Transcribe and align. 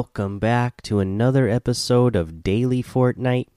welcome 0.00 0.38
back 0.38 0.80
to 0.80 0.98
another 0.98 1.46
episode 1.46 2.16
of 2.16 2.42
Daily 2.42 2.82
Fortnite, 2.82 3.48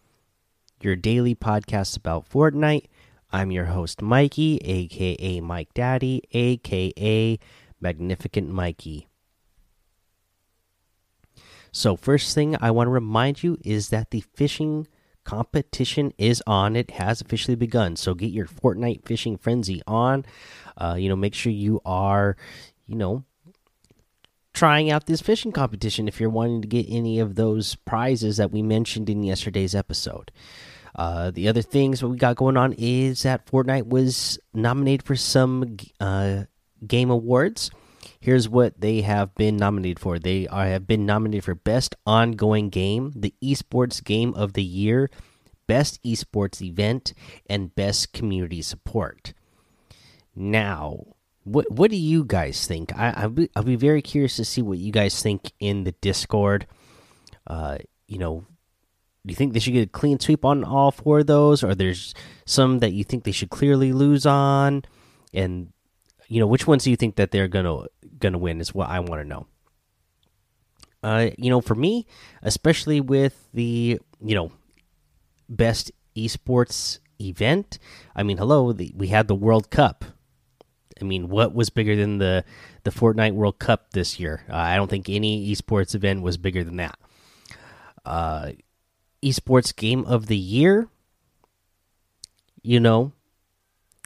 your 0.82 0.98
daily 0.98 1.34
podcast 1.34 1.96
about 1.96 2.30
Fortnite. 2.30 2.88
I'm 3.32 3.50
your 3.50 3.68
host, 3.68 4.02
Mikey, 4.02 4.58
aka 4.58 5.40
Mike 5.40 5.74
Daddy, 5.74 6.22
aka 6.34 7.40
Magnificent 7.80 8.50
Mikey. 8.50 9.08
So, 11.72 11.96
first 11.96 12.36
thing 12.36 12.58
I 12.60 12.72
want 12.72 12.88
to 12.88 12.92
remind 12.92 13.42
you 13.42 13.58
is 13.64 13.88
that 13.88 14.12
the 14.12 14.20
fishing 14.36 14.86
competition 15.24 16.12
is 16.18 16.44
on. 16.46 16.76
It 16.76 16.92
has 16.92 17.22
officially 17.22 17.56
begun. 17.56 17.96
So, 17.96 18.14
get 18.16 18.32
your 18.32 18.48
Fortnite 18.48 19.06
fishing 19.06 19.38
frenzy 19.38 19.82
on. 19.88 20.26
Uh, 20.76 20.98
you 21.00 21.08
know, 21.08 21.16
make 21.16 21.36
sure 21.36 21.54
you 21.54 21.80
are, 21.86 22.36
you 22.86 22.96
know, 22.96 23.24
trying 24.54 24.92
out 24.92 25.06
this 25.06 25.22
fishing 25.22 25.52
competition 25.52 26.08
if 26.08 26.20
you're 26.20 26.30
wanting 26.30 26.62
to 26.62 26.68
get 26.68 26.86
any 26.88 27.20
of 27.20 27.36
those 27.36 27.76
prizes 27.76 28.38
that 28.38 28.52
we 28.52 28.62
mentioned 28.62 29.10
in 29.10 29.24
yesterday's 29.24 29.76
episode. 29.76 30.32
Uh, 30.96 31.32
the 31.32 31.48
other 31.48 31.62
things 31.62 32.00
that 32.00 32.08
we 32.08 32.18
got 32.18 32.36
going 32.36 32.58
on 32.58 32.74
is 32.78 33.24
that 33.24 33.48
Fortnite 33.48 33.88
was 33.88 34.38
nominated 34.54 35.04
for 35.04 35.16
some 35.16 35.78
uh, 36.00 36.44
game 36.86 37.10
awards. 37.10 37.72
Here's 38.20 38.48
what 38.48 38.80
they 38.80 39.02
have 39.02 39.34
been 39.36 39.58
nominated 39.58 40.00
for. 40.00 40.20
They 40.20 40.48
are, 40.48 40.66
have 40.66 40.88
been 40.88 41.06
nominated 41.06 41.44
for 41.44 41.56
Best 41.56 41.96
Ongoing 42.06 42.70
Game, 42.70 43.12
the 43.16 43.34
Esports 43.44 44.04
Game 44.04 44.34
of 44.36 44.54
the 44.54 44.64
Year, 44.64 45.10
Best 45.68 46.02
Esports 46.04 46.62
Event, 46.62 47.14
and 47.48 47.74
Best 47.74 48.14
Community 48.14 48.62
Support. 48.62 49.34
Now, 50.36 51.06
what 51.44 51.70
what 51.72 51.92
do 51.92 51.98
you 51.98 52.24
guys 52.26 52.66
think? 52.68 52.98
I 52.98 53.14
I'll 53.16 53.30
be, 53.30 53.50
I'll 53.56 53.64
be 53.64 53.76
very 53.76 54.02
curious 54.02 54.36
to 54.38 54.46
see 54.46 54.62
what 54.62 54.78
you 54.78 54.92
guys 54.92 55.22
think 55.22 55.52
in 55.60 55.84
the 55.84 55.92
Discord. 55.94 56.68
Uh, 57.46 57.78
you 58.08 58.18
know, 58.18 58.46
do 59.26 59.32
you 59.32 59.36
think 59.36 59.54
they 59.54 59.60
should 59.60 59.74
get 59.74 59.88
a 59.88 59.92
clean 59.92 60.20
sweep 60.20 60.46
on 60.46 60.64
all 60.64 60.92
four 60.92 61.20
of 61.20 61.28
those, 61.28 61.64
or 61.64 61.76
there's 61.76 62.14
some 62.46 62.80
that 62.80 62.94
you 62.94 63.04
think 63.04 63.24
they 63.24 63.32
should 63.32 63.50
clearly 63.50 63.92
lose 63.92 64.26
on? 64.26 64.84
And 65.34 65.74
you 66.28 66.40
know, 66.40 66.48
which 66.48 66.68
ones 66.68 66.84
do 66.84 66.92
you 66.92 66.96
think 66.96 67.16
that 67.18 67.32
they're 67.32 67.48
gonna 67.48 67.86
gonna 68.20 68.38
win? 68.38 68.62
Is 68.62 68.74
what 68.74 68.90
I 68.90 69.00
want 69.00 69.22
to 69.22 69.28
know. 69.28 69.48
Uh, 71.04 71.32
you 71.38 71.50
know, 71.50 71.60
for 71.60 71.76
me, 71.76 72.08
especially 72.42 73.02
with 73.02 73.50
the 73.54 74.00
you 74.22 74.36
know 74.36 74.52
best 75.50 75.92
esports 76.16 77.00
event. 77.20 77.80
I 78.16 78.24
mean, 78.24 78.38
hello, 78.38 78.72
the, 78.72 78.94
we 78.96 79.08
had 79.08 79.28
the 79.28 79.36
World 79.36 79.70
Cup 79.70 80.06
I 81.04 81.06
mean, 81.06 81.30
what 81.30 81.54
was 81.54 81.70
bigger 81.70 81.96
than 81.96 82.18
the 82.18 82.46
the 82.84 82.92
Fortnite 82.92 83.34
World 83.34 83.60
Cup 83.60 83.92
this 83.92 84.20
year? 84.20 84.44
Uh, 84.50 84.56
I 84.56 84.76
don't 84.76 84.90
think 84.90 85.10
any 85.10 85.52
esports 85.52 85.94
event 85.94 86.22
was 86.22 86.38
bigger 86.38 86.64
than 86.64 86.78
that. 86.78 86.98
Uh, 88.06 88.52
esports 89.22 89.76
game 89.76 90.06
of 90.06 90.28
the 90.28 90.38
year. 90.38 90.88
You 92.62 92.80
know, 92.80 93.12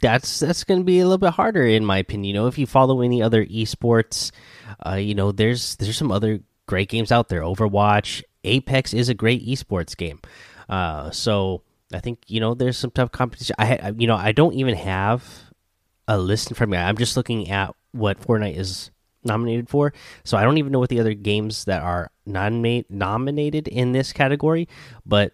that's 0.02 0.40
that's 0.40 0.64
going 0.64 0.80
to 0.80 0.84
be 0.84 0.98
a 0.98 1.04
little 1.04 1.18
bit 1.18 1.34
harder 1.34 1.64
in 1.64 1.84
my 1.84 1.98
opinion. 1.98 2.34
You 2.34 2.40
know, 2.40 2.46
if 2.48 2.58
you 2.58 2.66
follow 2.66 3.00
any 3.00 3.22
other 3.22 3.44
esports, 3.46 4.32
uh, 4.84 4.94
you 4.94 5.14
know, 5.14 5.30
there's 5.30 5.76
there's 5.76 5.96
some 5.96 6.10
other 6.10 6.40
great 6.66 6.88
games 6.88 7.12
out 7.12 7.28
there. 7.28 7.42
Overwatch, 7.42 8.22
Apex 8.44 8.92
is 8.92 9.08
a 9.08 9.14
great 9.14 9.46
esports 9.46 9.96
game. 9.96 10.20
Uh, 10.68 11.10
so 11.10 11.62
I 11.92 12.00
think 12.00 12.18
you 12.26 12.40
know 12.40 12.54
there's 12.54 12.76
some 12.76 12.90
tough 12.90 13.12
competition. 13.12 13.54
I 13.58 13.94
you 13.96 14.06
know 14.06 14.16
I 14.16 14.32
don't 14.32 14.54
even 14.54 14.74
have 14.74 15.47
a 16.08 16.18
list 16.18 16.50
in 16.50 16.56
front 16.56 16.68
of 16.68 16.72
me. 16.72 16.78
I'm 16.78 16.96
just 16.96 17.16
looking 17.16 17.48
at 17.50 17.74
what 17.92 18.20
Fortnite 18.20 18.56
is 18.56 18.90
nominated 19.22 19.68
for. 19.68 19.92
So 20.24 20.36
I 20.36 20.42
don't 20.42 20.58
even 20.58 20.72
know 20.72 20.78
what 20.78 20.88
the 20.88 21.00
other 21.00 21.14
games 21.14 21.66
that 21.66 21.82
are 21.82 22.10
nominate 22.26 22.90
nominated 22.90 23.68
in 23.68 23.92
this 23.92 24.12
category, 24.12 24.66
but 25.06 25.32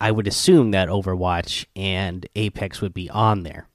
I 0.00 0.10
would 0.10 0.28
assume 0.28 0.72
that 0.72 0.88
Overwatch 0.88 1.66
and 1.74 2.26
Apex 2.36 2.80
would 2.80 2.94
be 2.94 3.08
on 3.10 3.42
there. 3.42 3.68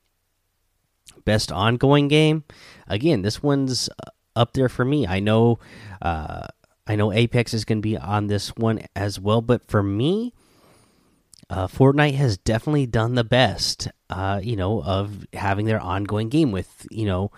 Best 1.25 1.51
ongoing 1.51 2.07
game. 2.07 2.43
Again, 2.87 3.21
this 3.21 3.41
one's 3.43 3.89
up 4.35 4.53
there 4.53 4.69
for 4.69 4.85
me. 4.85 5.07
I 5.07 5.19
know 5.19 5.59
uh, 6.01 6.47
I 6.85 6.95
know 6.95 7.11
Apex 7.11 7.53
is 7.53 7.65
going 7.65 7.79
to 7.79 7.81
be 7.81 7.97
on 7.97 8.27
this 8.27 8.55
one 8.55 8.81
as 8.95 9.19
well, 9.19 9.41
but 9.41 9.67
for 9.67 9.83
me, 9.83 10.33
uh, 11.49 11.67
Fortnite 11.67 12.15
has 12.15 12.37
definitely 12.37 12.85
done 12.85 13.15
the 13.15 13.23
best, 13.23 13.87
uh, 14.09 14.39
you 14.43 14.55
know, 14.55 14.83
of 14.83 15.25
having 15.33 15.65
their 15.65 15.79
ongoing 15.79 16.29
game 16.29 16.51
with, 16.51 16.85
you 16.91 17.05
know, 17.05 17.31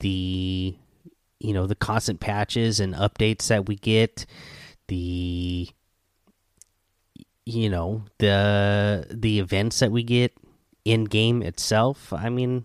the, 0.00 0.74
you 1.38 1.52
know, 1.52 1.66
the 1.66 1.76
constant 1.76 2.20
patches 2.20 2.80
and 2.80 2.94
updates 2.94 3.46
that 3.48 3.66
we 3.66 3.76
get, 3.76 4.26
the, 4.88 5.68
you 7.44 7.70
know, 7.70 8.04
the 8.18 9.06
the 9.10 9.38
events 9.38 9.80
that 9.80 9.92
we 9.92 10.02
get 10.02 10.32
in 10.84 11.04
game 11.04 11.42
itself. 11.42 12.12
I 12.12 12.28
mean, 12.28 12.64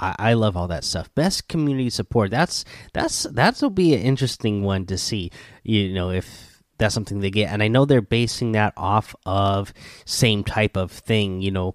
I, 0.00 0.14
I 0.18 0.32
love 0.34 0.56
all 0.56 0.68
that 0.68 0.84
stuff. 0.84 1.14
Best 1.14 1.48
community 1.48 1.90
support. 1.90 2.30
That's 2.30 2.64
that's 2.92 3.24
that'll 3.24 3.70
be 3.70 3.94
an 3.94 4.00
interesting 4.00 4.62
one 4.62 4.86
to 4.86 4.96
see. 4.96 5.30
You 5.62 5.92
know, 5.92 6.10
if 6.10 6.47
that's 6.78 6.94
something 6.94 7.20
they 7.20 7.30
get. 7.30 7.52
And 7.52 7.62
i 7.62 7.68
know 7.68 7.84
they're 7.84 8.00
basing 8.00 8.52
that 8.52 8.72
off 8.76 9.14
of 9.26 9.72
same 10.04 10.44
type 10.44 10.76
of 10.76 10.90
thing 10.90 11.40
you 11.40 11.50
know 11.50 11.74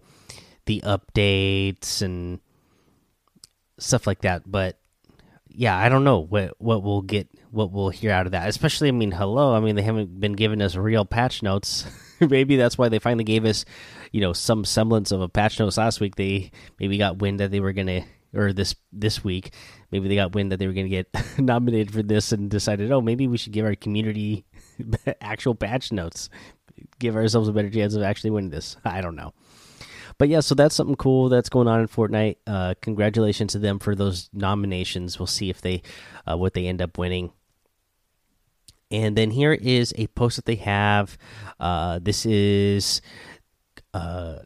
the 0.66 0.82
updates 0.86 2.02
and 2.02 2.40
stuff 3.78 4.08
like 4.08 4.22
that. 4.22 4.44
But 4.50 4.80
yeah 5.56 5.78
i 5.78 5.88
don't 5.88 6.04
know 6.04 6.18
what 6.18 6.60
what 6.60 6.82
we'll 6.82 7.04
get 7.04 7.30
what 7.52 7.72
we'll 7.72 7.90
hear 7.90 8.12
out 8.12 8.26
of 8.26 8.32
that. 8.32 8.48
Especially 8.48 8.88
i 8.88 8.92
mean 8.92 9.12
hello 9.12 9.54
i 9.54 9.60
mean 9.60 9.76
they 9.76 9.82
haven't 9.84 10.20
been 10.20 10.34
giving 10.34 10.62
us 10.62 10.76
real 10.76 11.06
patch 11.06 11.44
notes. 11.44 11.86
Maybe 12.20 12.56
that's 12.56 12.78
why 12.78 12.90
they 12.90 13.00
finally 13.00 13.26
gave 13.26 13.46
us 13.46 13.66
you 14.12 14.22
know 14.22 14.32
some 14.32 14.64
semblance 14.64 15.12
of 15.12 15.22
a 15.22 15.28
patch 15.28 15.60
notes 15.60 15.78
last 15.78 16.00
week. 16.00 16.16
They 16.16 16.52
maybe 16.80 16.98
got 16.98 17.18
wind 17.18 17.42
that 17.42 17.52
they 17.52 17.60
were 17.60 17.74
gonna 17.74 18.06
or 18.34 18.54
this 18.54 18.76
this 18.92 19.24
week 19.24 19.54
maybe 19.92 20.08
they 20.08 20.16
got 20.16 20.34
wind 20.34 20.52
that 20.52 20.58
they 20.58 20.68
were 20.68 20.74
gonna 20.74 20.90
get 20.90 21.08
nominated 21.38 21.94
for 21.94 22.02
this 22.04 22.32
and 22.32 22.50
decided 22.50 22.92
oh 22.92 23.02
maybe 23.02 23.28
we 23.28 23.38
should 23.38 23.54
give 23.54 23.66
our 23.66 23.76
community 23.76 24.46
actual 25.22 25.56
patch 25.56 25.92
notes. 25.92 26.30
Give 27.00 27.16
ourselves 27.16 27.48
a 27.48 27.54
better 27.54 27.70
chance 27.70 27.96
of 27.96 28.04
actually 28.04 28.32
winning 28.32 28.50
this. 28.50 28.78
I 28.86 29.02
don't 29.02 29.16
know. 29.16 29.34
But 30.18 30.30
yeah, 30.30 30.42
so 30.42 30.56
that's 30.56 30.76
something 30.76 30.96
cool 30.96 31.30
that's 31.30 31.50
going 31.50 31.68
on 31.68 31.80
in 31.80 31.88
Fortnite. 31.88 32.38
Uh, 32.46 32.76
congratulations 32.82 33.54
to 33.54 33.60
them 33.60 33.80
for 33.80 33.96
those 33.96 34.30
nominations. 34.32 35.18
We'll 35.18 35.28
see 35.28 35.50
if 35.50 35.62
they 35.62 35.82
uh, 36.30 36.38
what 36.38 36.54
they 36.54 36.68
end 36.68 36.82
up 36.82 36.98
winning. 36.98 37.32
And 38.92 39.16
then 39.16 39.32
here 39.32 39.54
is 39.54 39.92
a 39.98 40.06
post 40.08 40.36
that 40.36 40.46
they 40.46 40.56
have. 40.56 41.18
Uh, 41.60 42.00
this 42.00 42.28
is 42.28 43.02
uh, 43.94 44.38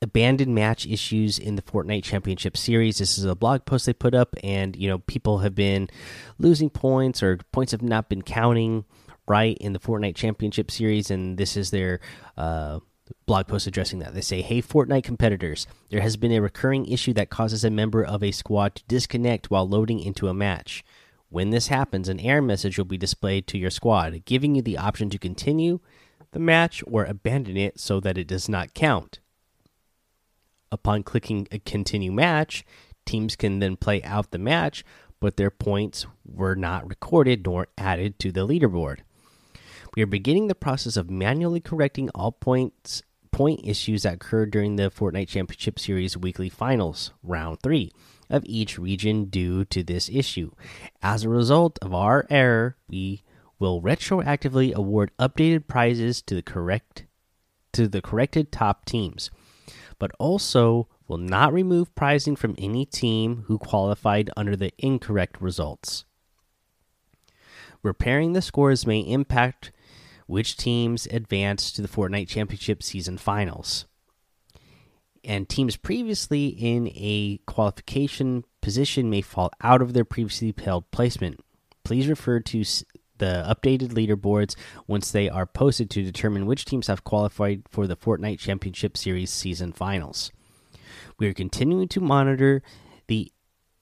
abandoned 0.00 0.54
match 0.54 0.86
issues 0.86 1.38
in 1.38 1.56
the 1.56 1.62
Fortnite 1.62 2.04
Championship 2.04 2.56
Series. 2.56 2.98
This 2.98 3.18
is 3.18 3.24
a 3.24 3.34
blog 3.34 3.64
post 3.64 3.86
they 3.86 3.92
put 3.92 4.14
up, 4.14 4.36
and 4.44 4.76
you 4.76 4.88
know 4.88 4.98
people 4.98 5.38
have 5.38 5.54
been 5.54 5.88
losing 6.38 6.70
points 6.70 7.22
or 7.22 7.38
points 7.52 7.72
have 7.72 7.82
not 7.82 8.08
been 8.08 8.22
counting 8.22 8.84
right 9.28 9.56
in 9.58 9.72
the 9.72 9.78
Fortnite 9.78 10.16
Championship 10.16 10.70
Series, 10.70 11.10
and 11.10 11.38
this 11.38 11.56
is 11.56 11.70
their 11.70 12.00
uh, 12.36 12.80
blog 13.26 13.46
post 13.46 13.66
addressing 13.66 13.98
that. 14.00 14.14
They 14.14 14.20
say, 14.20 14.42
Hey, 14.42 14.62
Fortnite 14.62 15.04
competitors, 15.04 15.66
there 15.90 16.00
has 16.00 16.16
been 16.16 16.32
a 16.32 16.40
recurring 16.40 16.86
issue 16.86 17.12
that 17.14 17.30
causes 17.30 17.64
a 17.64 17.70
member 17.70 18.02
of 18.02 18.22
a 18.22 18.32
squad 18.32 18.74
to 18.76 18.84
disconnect 18.88 19.50
while 19.50 19.68
loading 19.68 20.00
into 20.00 20.28
a 20.28 20.34
match. 20.34 20.84
When 21.30 21.50
this 21.50 21.68
happens, 21.68 22.08
an 22.08 22.20
error 22.20 22.42
message 22.42 22.78
will 22.78 22.86
be 22.86 22.96
displayed 22.96 23.46
to 23.48 23.58
your 23.58 23.70
squad, 23.70 24.24
giving 24.24 24.54
you 24.54 24.62
the 24.62 24.78
option 24.78 25.10
to 25.10 25.18
continue 25.18 25.80
the 26.32 26.38
match 26.38 26.82
or 26.86 27.04
abandon 27.04 27.56
it 27.56 27.78
so 27.78 28.00
that 28.00 28.18
it 28.18 28.26
does 28.26 28.48
not 28.48 28.74
count. 28.74 29.20
Upon 30.70 31.02
clicking 31.02 31.48
a 31.50 31.58
continue 31.58 32.12
match, 32.12 32.64
teams 33.06 33.36
can 33.36 33.58
then 33.58 33.76
play 33.76 34.02
out 34.02 34.30
the 34.30 34.38
match, 34.38 34.84
but 35.20 35.36
their 35.36 35.50
points 35.50 36.06
were 36.26 36.54
not 36.54 36.88
recorded 36.88 37.44
nor 37.44 37.68
added 37.76 38.18
to 38.18 38.30
the 38.32 38.46
leaderboard. 38.46 39.00
We 39.96 40.02
are 40.02 40.06
beginning 40.06 40.48
the 40.48 40.54
process 40.54 40.96
of 40.96 41.10
manually 41.10 41.60
correcting 41.60 42.10
all 42.10 42.32
points 42.32 43.02
point 43.30 43.60
issues 43.64 44.02
that 44.02 44.14
occurred 44.14 44.50
during 44.50 44.76
the 44.76 44.90
Fortnite 44.90 45.28
Championship 45.28 45.78
Series 45.78 46.16
weekly 46.16 46.48
finals, 46.48 47.12
round 47.22 47.60
3 47.62 47.92
of 48.30 48.42
each 48.46 48.78
region 48.78 49.26
due 49.26 49.64
to 49.66 49.82
this 49.82 50.08
issue. 50.08 50.50
As 51.02 51.24
a 51.24 51.28
result 51.28 51.78
of 51.80 51.94
our 51.94 52.26
error, 52.30 52.76
we 52.88 53.22
will 53.58 53.82
retroactively 53.82 54.72
award 54.74 55.10
updated 55.18 55.66
prizes 55.66 56.22
to 56.22 56.34
the 56.34 56.42
correct 56.42 57.06
to 57.72 57.86
the 57.86 58.02
corrected 58.02 58.50
top 58.50 58.84
teams, 58.86 59.30
but 59.98 60.10
also 60.18 60.88
will 61.06 61.18
not 61.18 61.52
remove 61.52 61.94
prizing 61.94 62.34
from 62.34 62.54
any 62.58 62.84
team 62.84 63.44
who 63.46 63.58
qualified 63.58 64.30
under 64.36 64.56
the 64.56 64.72
incorrect 64.78 65.40
results. 65.40 66.04
Repairing 67.82 68.32
the 68.32 68.42
scores 68.42 68.86
may 68.86 69.00
impact 69.00 69.70
which 70.28 70.56
teams 70.56 71.06
advance 71.10 71.72
to 71.72 71.82
the 71.82 71.88
Fortnite 71.88 72.28
Championship 72.28 72.82
season 72.82 73.16
finals. 73.16 73.86
And 75.24 75.48
teams 75.48 75.76
previously 75.76 76.48
in 76.48 76.88
a 76.88 77.40
qualification 77.46 78.44
position 78.60 79.10
may 79.10 79.22
fall 79.22 79.50
out 79.62 79.82
of 79.82 79.94
their 79.94 80.04
previously 80.04 80.54
held 80.62 80.88
placement. 80.90 81.40
Please 81.82 82.06
refer 82.08 82.40
to 82.40 82.62
the 83.16 83.44
updated 83.48 83.88
leaderboards 83.88 84.54
once 84.86 85.10
they 85.10 85.30
are 85.30 85.46
posted 85.46 85.88
to 85.90 86.02
determine 86.02 86.46
which 86.46 86.66
teams 86.66 86.88
have 86.88 87.04
qualified 87.04 87.62
for 87.70 87.86
the 87.86 87.96
Fortnite 87.96 88.38
Championship 88.38 88.98
Series 88.98 89.30
season 89.30 89.72
finals. 89.72 90.30
We 91.18 91.26
are 91.26 91.34
continuing 91.34 91.88
to 91.88 92.00
monitor 92.00 92.62
the 93.06 93.32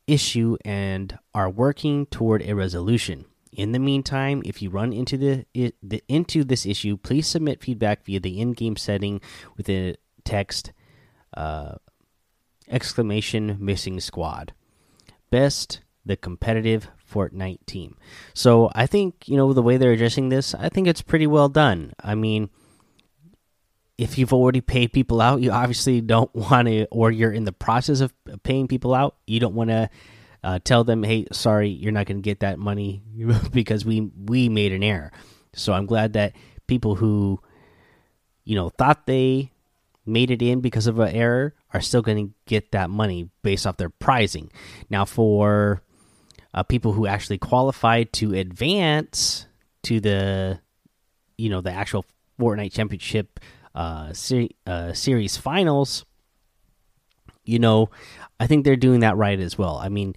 issue 0.07 0.57
and 0.65 1.19
are 1.35 1.51
working 1.51 2.07
toward 2.07 2.43
a 2.43 2.55
resolution. 2.55 3.25
In 3.57 3.73
the 3.73 3.79
meantime, 3.79 4.43
if 4.45 4.61
you 4.61 4.69
run 4.69 4.93
into 4.93 5.17
the, 5.17 5.73
the 5.83 6.05
into 6.09 6.45
this 6.45 6.67
issue, 6.67 6.99
please 6.99 7.27
submit 7.27 7.63
feedback 7.63 8.05
via 8.05 8.21
the 8.21 8.39
in-game 8.39 8.77
setting 8.77 9.23
with 9.57 9.69
a 9.71 9.97
text 10.25 10.73
uh, 11.35 11.77
exclamation 12.69 13.57
missing 13.59 13.99
squad. 13.99 14.53
Best 15.31 15.81
the 16.05 16.17
competitive 16.17 16.89
Fortnite 17.11 17.65
team. 17.65 17.97
So 18.35 18.71
I 18.75 18.87
think 18.87 19.27
you 19.27 19.39
know 19.39 19.55
the 19.55 19.63
way 19.63 19.79
they're 19.79 19.93
addressing 19.93 20.29
this. 20.29 20.55
I 20.55 20.69
think 20.69 20.87
it's 20.87 21.03
pretty 21.03 21.27
well 21.27 21.49
done. 21.49 21.95
I 21.99 22.15
mean, 22.15 22.51
if 23.97 24.19
you've 24.19 24.35
already 24.35 24.61
paid 24.61 24.93
people 24.93 25.23
out, 25.23 25.41
you 25.41 25.51
obviously 25.51 26.03
don't 26.03 26.33
want 26.35 26.69
to, 26.69 26.85
or 26.91 27.11
you're 27.11 27.33
in 27.33 27.45
the 27.45 27.53
process 27.53 28.01
of 28.01 28.13
paying 28.43 28.69
people 28.69 28.95
out, 28.95 29.17
you 29.27 29.41
don't 29.41 29.55
want 29.55 29.71
to 29.71 29.89
uh, 30.47 30.61
tell 30.63 30.85
them, 30.85 31.03
"Hey, 31.03 31.27
sorry, 31.33 31.69
you're 31.69 31.91
not 31.91 32.07
going 32.07 32.19
to 32.19 32.23
get 32.23 32.41
that 32.41 32.61
money 32.61 33.03
because 33.51 33.85
we 33.85 34.13
we 34.25 34.49
made 34.49 34.73
an 34.73 34.85
error." 34.85 35.11
So 35.55 35.73
I'm 35.73 35.87
glad 35.87 36.13
that 36.13 36.35
people 36.69 36.95
who, 36.95 37.41
you 38.45 38.55
know, 38.55 38.69
thought 38.69 39.07
they 39.07 39.51
made 40.07 40.31
it 40.31 40.41
in 40.43 40.61
because 40.61 40.87
of 40.87 41.01
an 41.01 41.13
error 41.15 41.53
are 41.75 41.81
still 41.81 42.01
going 42.01 42.29
to 42.29 42.35
get 42.47 42.71
that 42.71 42.91
money 42.91 43.29
based 43.43 43.67
off 43.67 43.77
their 43.77 43.91
pricing. 43.91 44.53
Now, 44.89 45.05
for 45.05 45.83
uh, 46.55 46.63
people 46.63 46.93
who 46.93 47.09
actually 47.09 47.39
qualified 47.39 48.13
to 48.15 48.33
advance 48.35 49.47
to 49.83 49.99
the, 49.99 50.61
you 51.37 51.51
know, 51.51 51.61
the 51.61 51.73
actual 51.73 52.05
Fortnite 52.39 52.73
Championship 52.73 53.41
uh, 53.75 54.13
ser 54.13 54.47
uh, 54.65 54.93
series 54.93 55.37
finals, 55.37 56.05
you 57.47 57.59
know, 57.59 57.91
I 58.39 58.47
think 58.47 58.65
they're 58.65 58.77
doing 58.77 59.01
that 59.01 59.17
right 59.17 59.39
as 59.39 59.57
well. 59.57 59.77
I 59.77 59.89
mean, 59.89 60.15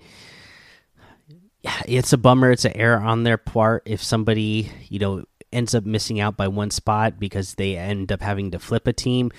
it's 1.85 2.13
a 2.13 2.17
bummer. 2.17 2.51
It's 2.51 2.65
an 2.65 2.75
error 2.75 2.99
on 2.99 3.23
their 3.23 3.37
part 3.37 3.83
if 3.85 4.03
somebody, 4.03 4.71
you 4.89 4.99
know, 4.99 5.23
ends 5.51 5.73
up 5.73 5.85
missing 5.85 6.19
out 6.19 6.37
by 6.37 6.47
one 6.47 6.71
spot 6.71 7.19
because 7.19 7.55
they 7.55 7.75
end 7.75 8.11
up 8.11 8.21
having 8.21 8.51
to 8.51 8.59
flip 8.59 8.87
a 8.87 8.93
team. 8.93 9.31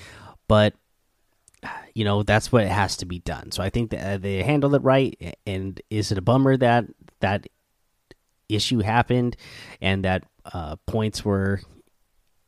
But 0.49 0.75
you 1.95 2.05
know 2.05 2.23
that's 2.23 2.51
what 2.51 2.67
has 2.67 2.97
to 2.99 3.07
be 3.07 3.19
done. 3.19 3.51
So 3.53 3.63
I 3.63 3.71
think 3.71 3.91
that 3.91 4.15
uh, 4.15 4.19
they 4.19 4.43
handled 4.43 4.75
it 4.75 4.83
right. 4.83 5.37
And 5.47 5.81
is 5.91 6.11
it 6.13 6.19
a 6.19 6.23
bummer 6.23 6.57
that 6.57 6.87
that 7.21 7.47
issue 8.49 8.81
happened 8.81 9.37
and 9.81 10.05
that 10.05 10.25
uh, 10.53 10.77
points 10.87 11.25
were 11.25 11.61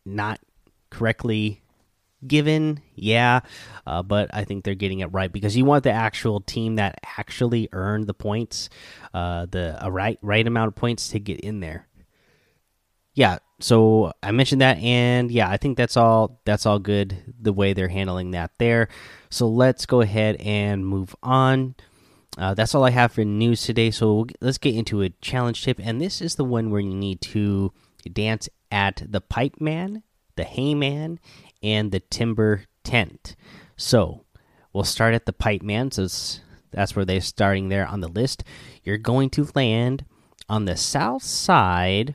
not 0.05 0.41
correctly 0.91 1.62
given 2.27 2.81
yeah 2.95 3.41
uh, 3.87 4.03
but 4.03 4.31
i 4.33 4.45
think 4.45 4.65
they're 4.65 4.75
getting 4.75 5.01
it 5.01 5.07
right 5.07 5.33
because 5.33 5.57
you 5.57 5.65
want 5.65 5.85
the 5.85 5.91
actual 5.91 6.41
team 6.41 6.77
that 6.77 6.99
actually 7.19 7.69
earned 7.73 8.07
the 8.07 8.15
points 8.15 8.69
uh, 9.15 9.47
the 9.47 9.79
right 9.91 10.19
right 10.23 10.47
amount 10.47 10.69
of 10.69 10.75
points 10.75 11.09
to 11.09 11.19
get 11.19 11.41
in 11.41 11.61
there. 11.61 11.87
Yeah 13.15 13.39
so 13.61 14.13
i 14.23 14.33
mentioned 14.33 14.61
that 14.61 14.79
and 14.79 15.31
yeah 15.31 15.49
i 15.49 15.57
think 15.57 15.77
that's 15.77 15.97
all 15.97 16.41
that's 16.45 16.67
all 16.67 16.79
good 16.81 17.17
the 17.41 17.53
way 17.53 17.73
they're 17.73 17.89
handling 17.89 18.33
that 18.33 18.51
there. 18.59 18.89
So 19.31 19.49
let's 19.49 19.87
go 19.87 20.01
ahead 20.01 20.37
and 20.41 20.87
move 20.87 21.15
on. 21.23 21.75
Uh, 22.37 22.55
that's 22.55 22.75
all 22.75 22.85
i 22.85 22.91
have 22.91 23.13
for 23.13 23.25
news 23.25 23.63
today. 23.63 23.91
So 23.91 24.27
let's 24.41 24.59
get 24.59 24.75
into 24.75 25.03
a 25.03 25.11
challenge 25.21 25.63
tip. 25.63 25.79
And 25.83 26.01
this 26.01 26.21
is 26.21 26.35
the 26.35 26.45
one 26.45 26.71
where 26.71 26.81
you 26.81 26.95
need 26.95 27.21
to 27.23 27.73
dance 28.13 28.49
at 28.71 29.03
the 29.07 29.21
pipe 29.21 29.61
man 29.61 30.03
the 30.37 30.45
hay 30.45 30.75
man 30.75 31.21
and 31.63 31.93
the 31.93 32.01
timber 32.01 32.65
tent 32.85 33.37
so 33.77 34.25
we'll 34.73 34.85
start 34.85 35.15
at 35.15 35.27
the 35.27 35.33
pipe 35.33 35.63
man 35.63 35.91
so 35.91 36.07
that's 36.71 36.97
where 36.97 37.05
they're 37.05 37.21
starting 37.21 37.69
there 37.69 37.87
on 37.87 38.01
the 38.01 38.09
list 38.09 38.45
you're 38.83 38.99
going 38.99 39.31
to 39.31 39.49
land 39.55 40.05
on 40.49 40.65
the 40.65 40.77
south 40.77 41.23
side 41.23 42.15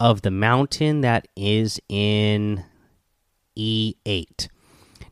of 0.00 0.22
the 0.22 0.30
mountain 0.30 1.00
that 1.00 1.28
is 1.36 1.80
in 1.88 2.64
E8. 3.56 4.48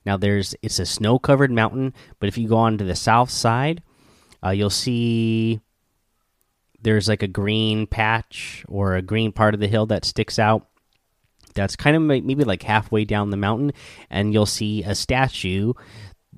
Now 0.05 0.17
there's 0.17 0.55
it's 0.63 0.79
a 0.79 0.87
snow-covered 0.87 1.51
mountain, 1.51 1.93
but 2.21 2.29
if 2.29 2.39
you 2.39 2.49
go 2.49 2.59
on 2.59 2.79
to 2.79 2.85
the 2.85 2.95
south 2.95 3.31
side, 3.31 3.83
uh, 4.45 4.51
you'll 4.51 4.71
see 4.71 5.61
there's 6.81 7.09
like 7.09 7.23
a 7.23 7.29
green 7.29 7.87
patch 7.87 8.65
or 8.69 8.95
a 8.95 9.03
green 9.03 9.33
part 9.33 9.55
of 9.55 9.61
the 9.61 9.67
hill 9.67 9.87
that 9.87 10.05
sticks 10.05 10.39
out. 10.39 10.69
That's 11.57 11.75
kind 11.75 11.97
of 11.97 12.03
maybe 12.03 12.45
like 12.45 12.63
halfway 12.63 13.05
down 13.05 13.31
the 13.31 13.37
mountain, 13.37 13.73
and 14.09 14.33
you'll 14.33 14.47
see 14.47 14.85
a 14.85 14.95
statue 14.95 15.73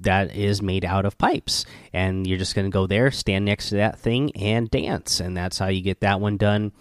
that 0.00 0.35
is 0.35 0.62
made 0.62 0.85
out 0.85 1.05
of 1.05 1.19
pipes. 1.19 1.67
And 1.93 2.26
you're 2.26 2.38
just 2.38 2.55
going 2.55 2.67
to 2.67 2.75
go 2.75 2.87
there, 2.87 3.11
stand 3.11 3.44
next 3.44 3.70
to 3.70 3.76
that 3.76 3.99
thing, 3.99 4.35
and 4.37 4.70
dance. 4.70 5.20
And 5.20 5.37
that's 5.37 5.59
how 5.59 5.67
you 5.67 5.82
get 5.82 6.00
that 6.00 6.20
one 6.20 6.37
done 6.37 6.73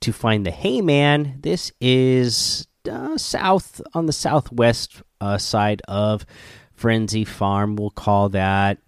to 0.00 0.12
find 0.12 0.46
the 0.46 0.50
Hay 0.50 0.80
Man, 0.80 1.38
This 1.40 1.72
is 1.80 2.66
uh, 2.90 3.16
south 3.18 3.80
on 3.94 4.06
the 4.06 4.12
southwest 4.12 5.02
uh, 5.20 5.38
side 5.38 5.82
of 5.88 6.24
Frenzy 6.74 7.24
Farm. 7.24 7.76
We'll 7.76 7.90
call 7.90 8.28
that 8.30 8.78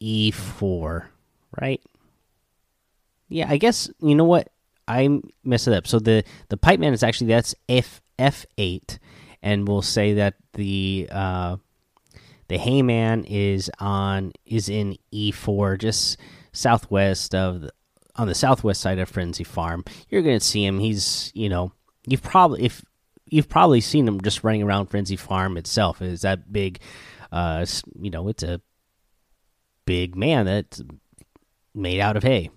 E4, 0.00 1.06
right? 1.60 1.80
Yeah, 3.28 3.46
I 3.48 3.56
guess 3.56 3.90
you 4.00 4.14
know 4.14 4.24
what 4.24 4.48
I 4.88 5.20
messed 5.44 5.68
it 5.68 5.74
up. 5.74 5.86
So 5.86 5.98
the 5.98 6.24
the 6.48 6.56
pipe 6.56 6.80
man 6.80 6.92
is 6.92 7.02
actually 7.02 7.28
that's 7.28 7.54
F 7.68 8.00
F8, 8.18 8.98
and 9.42 9.66
we'll 9.66 9.82
say 9.82 10.14
that 10.14 10.34
the 10.54 11.08
uh, 11.10 11.56
the 12.48 12.58
Hayman 12.58 13.24
is 13.24 13.70
on 13.78 14.32
is 14.44 14.68
in 14.68 14.96
E4, 15.12 15.78
just 15.78 16.18
southwest 16.52 17.34
of 17.34 17.62
the, 17.62 17.72
on 18.14 18.28
the 18.28 18.34
southwest 18.34 18.80
side 18.80 18.98
of 18.98 19.08
Frenzy 19.08 19.44
Farm. 19.44 19.84
You're 20.08 20.22
to 20.22 20.40
see 20.40 20.64
him. 20.64 20.78
He's, 20.78 21.30
you 21.34 21.48
know, 21.48 21.72
you've 22.06 22.22
probably 22.22 22.64
if 22.64 22.82
you've 23.26 23.48
probably 23.48 23.80
seen 23.80 24.06
him 24.06 24.20
just 24.20 24.44
running 24.44 24.62
around 24.62 24.86
Frenzy 24.86 25.16
Farm 25.16 25.56
itself. 25.56 26.00
Is 26.00 26.22
that 26.22 26.52
big? 26.52 26.80
Uh, 27.32 27.66
you 28.00 28.10
know, 28.10 28.28
it's 28.28 28.42
a 28.42 28.60
big 29.84 30.16
man 30.16 30.46
that's 30.46 30.82
made 31.74 32.00
out 32.00 32.16
of 32.16 32.22
hay. 32.22 32.50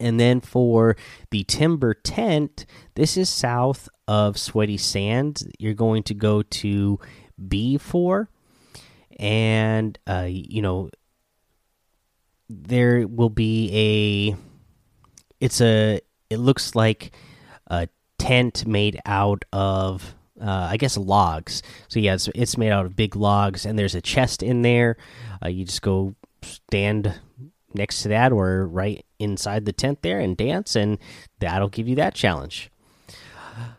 And 0.00 0.18
then 0.18 0.40
for 0.40 0.96
the 1.30 1.44
timber 1.44 1.94
tent, 1.94 2.64
this 2.94 3.16
is 3.16 3.28
south 3.28 3.88
of 4.08 4.38
Sweaty 4.38 4.78
Sand. 4.78 5.42
You're 5.58 5.74
going 5.74 6.02
to 6.04 6.14
go 6.14 6.42
to 6.42 6.98
B4, 7.40 8.26
and 9.18 9.98
uh, 10.06 10.26
you 10.28 10.62
know 10.62 10.90
there 12.48 13.06
will 13.06 13.30
be 13.30 14.34
a 14.34 14.36
it's 15.44 15.60
a 15.60 16.00
it 16.30 16.38
looks 16.38 16.74
like 16.74 17.12
a 17.68 17.88
tent 18.18 18.66
made 18.66 18.98
out 19.06 19.44
of 19.52 20.14
uh, 20.40 20.68
I 20.70 20.76
guess 20.76 20.96
logs. 20.96 21.62
So 21.88 22.00
yeah, 22.00 22.14
it's, 22.14 22.28
it's 22.34 22.56
made 22.56 22.70
out 22.70 22.86
of 22.86 22.96
big 22.96 23.14
logs, 23.14 23.66
and 23.66 23.78
there's 23.78 23.94
a 23.94 24.00
chest 24.00 24.42
in 24.42 24.62
there. 24.62 24.96
Uh, 25.44 25.48
you 25.48 25.64
just 25.64 25.82
go 25.82 26.14
stand 26.42 27.20
next 27.74 28.02
to 28.02 28.08
that, 28.08 28.32
or 28.32 28.66
right 28.66 29.04
inside 29.18 29.64
the 29.64 29.72
tent 29.72 30.02
there, 30.02 30.20
and 30.20 30.36
dance, 30.36 30.76
and 30.76 30.98
that'll 31.38 31.68
give 31.68 31.88
you 31.88 31.96
that 31.96 32.14
challenge. 32.14 32.70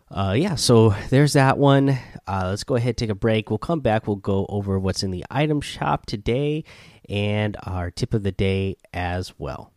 Uh, 0.09 0.35
yeah, 0.37 0.55
so 0.55 0.93
there's 1.09 1.33
that 1.33 1.57
one. 1.57 1.97
Uh, 2.27 2.47
let's 2.49 2.65
go 2.65 2.75
ahead 2.75 2.97
take 2.97 3.09
a 3.09 3.15
break. 3.15 3.49
We'll 3.49 3.57
come 3.57 3.79
back. 3.79 4.07
We'll 4.07 4.17
go 4.17 4.45
over 4.49 4.77
what's 4.77 5.03
in 5.03 5.11
the 5.11 5.25
item 5.31 5.61
shop 5.61 6.05
today, 6.05 6.65
and 7.07 7.55
our 7.63 7.89
tip 7.89 8.13
of 8.13 8.23
the 8.23 8.31
day 8.31 8.75
as 8.93 9.33
well. 9.39 9.71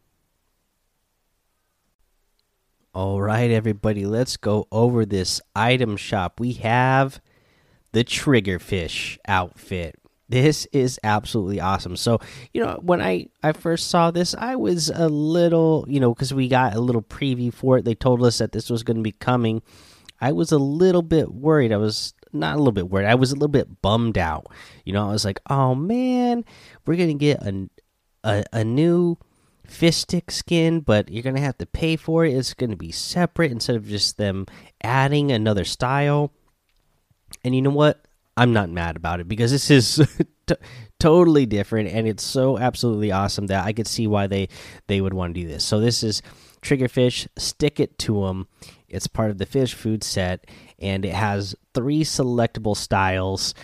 All 2.93 3.21
right, 3.21 3.51
everybody, 3.51 4.07
let's 4.07 4.37
go 4.37 4.69
over 4.71 5.05
this 5.05 5.41
item 5.57 5.97
shop. 5.97 6.39
We 6.39 6.53
have 6.55 7.21
the 7.91 8.05
Triggerfish 8.05 9.19
outfit. 9.27 9.97
This 10.29 10.67
is 10.73 10.99
absolutely 11.05 11.61
awesome. 11.61 11.97
So, 11.97 12.19
you 12.53 12.63
know, 12.63 12.79
when 12.83 13.03
I 13.03 13.29
I 13.43 13.53
first 13.53 13.89
saw 13.89 14.11
this, 14.11 14.35
I 14.35 14.57
was 14.57 14.91
a 14.95 15.09
little, 15.09 15.85
you 15.89 16.01
know, 16.01 16.15
cuz 16.15 16.33
we 16.33 16.49
got 16.49 16.75
a 16.75 16.81
little 16.81 17.03
preview 17.03 17.53
for 17.53 17.79
it. 17.79 17.85
They 17.85 17.95
told 17.95 18.25
us 18.25 18.39
that 18.39 18.53
this 18.53 18.71
was 18.71 18.83
going 18.83 18.97
to 18.97 19.03
be 19.03 19.13
coming. 19.13 19.63
I 20.21 20.33
was 20.33 20.51
a 20.51 20.59
little 20.59 21.03
bit 21.03 21.33
worried. 21.33 21.73
I 21.73 21.77
was 21.77 22.15
not 22.33 22.55
a 22.55 22.59
little 22.59 22.73
bit 22.73 22.89
worried. 22.89 23.07
I 23.07 23.17
was 23.17 23.33
a 23.33 23.35
little 23.35 23.49
bit 23.49 23.83
bummed 23.83 24.17
out. 24.17 24.47
You 24.85 24.95
know, 24.95 25.07
I 25.09 25.13
was 25.13 25.25
like, 25.25 25.41
"Oh 25.51 25.75
man, 25.75 26.45
we're 26.87 26.97
going 26.97 27.09
to 27.09 27.15
get 27.15 27.43
a 27.43 27.69
a, 28.25 28.45
a 28.53 28.65
new 28.65 29.19
Fishstick 29.69 30.31
skin, 30.31 30.81
but 30.81 31.11
you're 31.11 31.23
gonna 31.23 31.41
have 31.41 31.59
to 31.59 31.67
pay 31.67 31.97
for 31.97 32.25
it. 32.25 32.35
It's 32.35 32.55
gonna 32.55 32.77
be 32.77 32.93
separate 32.93 33.53
instead 33.53 33.77
of 33.77 33.87
just 33.87 34.19
them 34.19 34.47
adding 34.83 35.33
another 35.33 35.65
style. 35.65 36.33
And 37.43 37.55
you 37.55 37.63
know 37.63 37.71
what? 37.71 38.04
I'm 38.37 38.53
not 38.53 38.71
mad 38.71 38.97
about 38.97 39.21
it 39.21 39.29
because 39.29 39.51
this 39.51 39.71
is 39.71 40.01
totally 41.01 41.47
different 41.47 41.91
and 41.91 42.09
it's 42.09 42.25
so 42.25 42.59
absolutely 42.59 43.13
awesome 43.13 43.47
that 43.47 43.65
I 43.65 43.73
could 43.73 43.87
see 43.87 44.07
why 44.07 44.27
they 44.27 44.49
they 44.87 45.01
would 45.01 45.15
want 45.15 45.35
to 45.35 45.41
do 45.41 45.47
this. 45.47 45.65
So 45.65 45.81
this 45.81 46.03
is 46.03 46.23
triggerfish, 46.63 47.29
stick 47.37 47.79
it 47.79 47.99
to 48.01 48.25
him. 48.27 48.49
It's 48.89 49.07
part 49.07 49.31
of 49.31 49.39
the 49.39 49.47
fish 49.47 49.75
food 49.75 50.03
set, 50.03 50.47
and 50.79 51.05
it 51.05 51.15
has 51.15 51.55
three 51.75 52.03
selectable 52.03 52.77
styles 52.77 53.55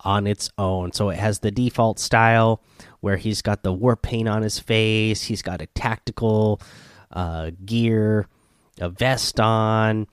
on 0.00 0.26
its 0.26 0.50
own. 0.58 0.92
So 0.92 1.10
it 1.10 1.18
has 1.18 1.40
the 1.40 1.50
default 1.50 1.98
style 1.98 2.62
where 3.00 3.16
he's 3.16 3.42
got 3.42 3.62
the 3.62 3.72
war 3.72 3.96
paint 3.96 4.28
on 4.28 4.42
his 4.42 4.58
face, 4.58 5.22
he's 5.22 5.42
got 5.42 5.62
a 5.62 5.66
tactical 5.66 6.60
uh, 7.12 7.50
gear, 7.64 8.26
a 8.80 8.88
vest 8.88 9.40
on. 9.40 10.06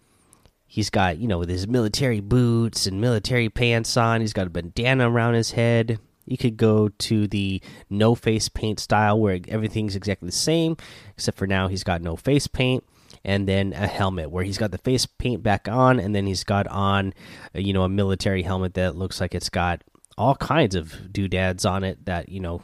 He's 0.68 0.90
got, 0.90 1.18
you 1.18 1.28
know, 1.28 1.40
with 1.40 1.50
his 1.50 1.68
military 1.68 2.20
boots 2.20 2.86
and 2.86 3.00
military 3.00 3.50
pants 3.50 3.96
on. 3.96 4.22
He's 4.22 4.34
got 4.34 4.48
a 4.48 4.50
bandana 4.50 5.10
around 5.10 5.36
his 5.36 5.52
head. 5.52 6.00
You 6.26 6.38
could 6.38 6.58
go 6.58 6.90
to 6.90 7.28
the 7.28 7.62
no 7.90 8.14
face 8.14 8.50
paint 8.50 8.82
style 8.82 9.18
where 9.18 9.40
everything's 9.48 9.96
exactly 9.96 10.28
the 10.28 10.34
same, 10.34 10.76
except 11.12 11.38
for 11.38 11.48
now 11.48 11.70
he's 11.70 11.86
got 11.86 12.02
no 12.02 12.18
face 12.18 12.48
paint. 12.48 12.84
And 13.24 13.48
then 13.48 13.74
a 13.74 13.88
helmet 13.88 14.30
where 14.30 14.44
he's 14.44 14.58
got 14.58 14.72
the 14.72 14.78
face 14.78 15.06
paint 15.06 15.42
back 15.42 15.68
on, 15.68 16.00
and 16.00 16.14
then 16.14 16.28
he's 16.28 16.44
got 16.44 16.68
on, 16.68 17.14
uh, 17.56 17.60
you 17.60 17.74
know, 17.74 17.84
a 17.84 17.90
military 17.90 18.44
helmet 18.44 18.74
that 18.76 18.96
looks 18.96 19.20
like 19.20 19.34
it's 19.34 19.50
got 19.50 19.84
all 20.18 20.36
kinds 20.36 20.76
of 20.76 21.12
doodads 21.12 21.66
on 21.66 21.84
it. 21.84 22.06
That 22.06 22.30
you 22.30 22.40
know, 22.40 22.62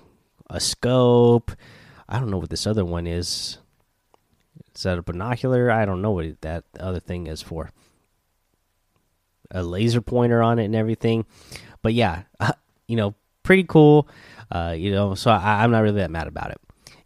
a 0.50 0.60
scope. 0.60 1.52
I 2.08 2.20
don't 2.20 2.30
know 2.30 2.38
what 2.38 2.50
this 2.50 2.68
other 2.68 2.86
one 2.86 3.08
is. 3.08 3.58
Is 4.76 4.84
that 4.84 4.98
a 4.98 5.02
binocular? 5.02 5.72
I 5.72 5.86
don't 5.86 6.02
know 6.02 6.12
what 6.12 6.42
that 6.42 6.66
other 6.80 7.00
thing 7.00 7.28
is 7.28 7.42
for. 7.42 7.72
A 9.54 9.64
laser 9.64 10.02
pointer 10.02 10.42
on 10.42 10.60
it 10.60 10.66
and 10.66 10.76
everything. 10.76 11.26
But 11.82 11.94
yeah, 11.94 12.24
you 12.88 12.96
know, 12.96 13.16
pretty 13.44 13.64
cool. 13.64 14.08
Uh, 14.52 14.76
you 14.78 14.92
know, 14.92 15.16
so 15.16 15.32
I, 15.32 15.64
am 15.64 15.72
not 15.72 15.82
really 15.82 15.98
that 15.98 16.12
mad 16.12 16.28
about 16.28 16.52
it. 16.52 16.60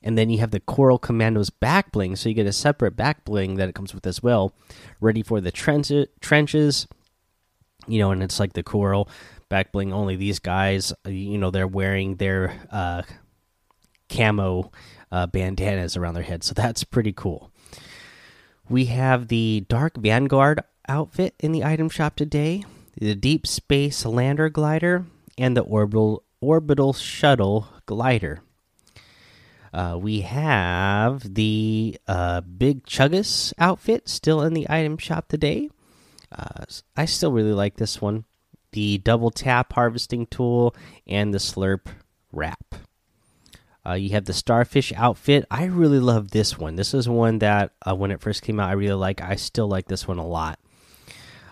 And 0.04 0.18
then 0.18 0.30
you 0.30 0.40
have 0.40 0.52
the 0.52 0.60
Coral 0.60 1.00
Commandos 1.00 1.50
back 1.50 1.92
bling, 1.92 2.16
so 2.16 2.30
you 2.30 2.36
get 2.36 2.46
a 2.46 2.54
separate 2.54 2.96
back 2.96 3.26
bling 3.26 3.56
that 3.56 3.68
it 3.68 3.76
comes 3.76 3.94
with 3.94 4.06
as 4.08 4.22
well, 4.22 4.54
ready 5.02 5.24
for 5.24 5.42
the 5.42 5.52
trenches. 5.52 6.88
You 7.88 8.00
know, 8.00 8.12
and 8.12 8.22
it's 8.22 8.40
like 8.40 8.54
the 8.54 8.64
Coral 8.64 9.10
back 9.50 9.72
bling. 9.72 9.92
Only 9.92 10.16
these 10.16 10.40
guys, 10.40 10.94
uh, 11.06 11.10
you 11.10 11.38
know, 11.38 11.52
they're 11.52 11.68
wearing 11.68 12.16
their 12.16 12.54
uh, 12.72 13.02
camo 14.10 14.72
uh, 15.12 15.28
bandanas 15.28 15.98
around 15.98 16.14
their 16.14 16.24
heads, 16.24 16.48
so 16.48 16.54
that's 16.54 16.84
pretty 16.84 17.14
cool. 17.14 17.52
We 18.70 18.86
have 18.86 19.30
the 19.30 19.66
Dark 19.70 19.98
Vanguard 19.98 20.62
outfit 20.88 21.36
in 21.40 21.52
the 21.52 21.64
item 21.64 21.90
shop 21.90 22.16
today, 22.16 22.64
the 22.98 23.16
Deep 23.16 23.46
Space 23.46 24.06
Lander 24.06 24.50
glider, 24.50 25.06
and 25.38 25.56
the 25.56 25.62
orbital 25.62 26.24
orbital 26.42 26.94
shuttle 26.94 27.68
glider. 27.86 28.42
Uh, 29.74 29.98
we 30.00 30.22
have 30.22 31.36
the 31.36 32.00
uh, 32.08 32.42
Big 32.42 32.86
Chuggus 32.86 33.54
outfit 33.58 34.08
still 34.10 34.42
in 34.42 34.54
the 34.54 34.68
item 34.70 34.98
shop 34.98 35.28
today. 35.28 35.70
Uh, 36.32 36.66
I 36.96 37.06
still 37.06 37.32
really 37.32 37.54
like 37.54 37.78
this 37.78 38.02
one. 38.02 38.26
The 38.72 38.98
double 38.98 39.32
tap 39.32 39.74
harvesting 39.74 40.26
tool 40.28 40.76
and 41.06 41.34
the 41.34 41.38
slurp 41.38 41.88
wrap. 42.32 42.76
Uh, 43.86 43.94
you 43.94 44.10
have 44.10 44.26
the 44.26 44.34
starfish 44.34 44.92
outfit. 44.94 45.46
I 45.50 45.66
really 45.66 46.00
love 46.00 46.32
this 46.32 46.58
one. 46.58 46.76
This 46.76 46.94
is 46.94 47.08
one 47.08 47.40
that 47.40 47.72
uh, 47.88 47.96
when 47.96 48.12
it 48.12 48.20
first 48.20 48.42
came 48.42 48.60
out, 48.60 48.70
I 48.70 48.74
really 48.74 48.94
like. 48.94 49.22
I 49.22 49.36
still 49.36 49.68
like 49.68 49.88
this 49.88 50.08
one 50.08 50.18
a 50.18 50.28
lot. 50.28 50.60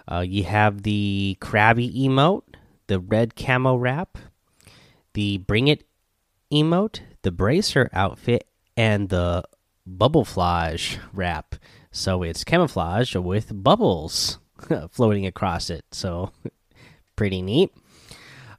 Uh, 0.09 0.19
you 0.19 0.43
have 0.43 0.83
the 0.83 1.37
crabby 1.39 1.91
emote, 1.91 2.43
the 2.87 2.99
red 2.99 3.35
camo 3.35 3.75
wrap, 3.75 4.17
the 5.13 5.37
bring 5.39 5.67
it 5.67 5.83
emote, 6.51 6.99
the 7.23 7.31
bracer 7.31 7.89
outfit, 7.93 8.47
and 8.77 9.09
the 9.09 9.43
bubbleflage 9.89 10.97
wrap. 11.13 11.55
So 11.91 12.23
it's 12.23 12.43
camouflage 12.43 13.15
with 13.15 13.63
bubbles 13.63 14.39
floating 14.91 15.25
across 15.25 15.69
it. 15.69 15.85
So 15.91 16.31
pretty 17.15 17.41
neat. 17.41 17.71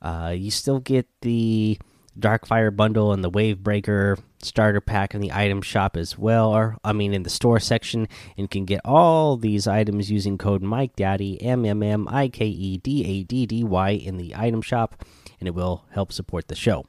Uh, 0.00 0.34
you 0.36 0.50
still 0.50 0.80
get 0.80 1.06
the 1.20 1.78
Darkfire 2.18 2.74
bundle 2.74 3.12
and 3.12 3.22
the 3.22 3.30
Wave 3.30 3.62
Breaker 3.62 4.18
starter 4.42 4.80
pack 4.80 5.14
in 5.14 5.20
the 5.20 5.32
item 5.32 5.60
shop 5.62 5.96
as 5.96 6.18
well, 6.18 6.54
or 6.54 6.76
I 6.84 6.92
mean 6.92 7.12
in 7.12 7.22
the 7.22 7.30
store 7.30 7.60
section, 7.60 8.08
and 8.36 8.50
can 8.50 8.64
get 8.64 8.80
all 8.84 9.36
these 9.36 9.66
items 9.66 10.10
using 10.10 10.38
code 10.38 10.62
Mike 10.62 10.96
Daddy 10.96 11.40
M 11.42 11.64
M 11.64 11.82
M 11.82 12.08
I 12.10 12.28
K 12.28 12.46
E 12.46 12.78
D 12.78 13.04
A 13.04 13.22
D 13.24 13.46
D 13.46 13.64
Y 13.64 13.90
in 13.90 14.16
the 14.16 14.34
item 14.34 14.62
shop, 14.62 15.04
and 15.40 15.48
it 15.48 15.54
will 15.54 15.84
help 15.90 16.12
support 16.12 16.48
the 16.48 16.54
show. 16.54 16.84